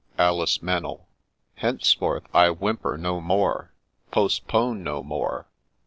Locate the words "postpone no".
4.09-5.03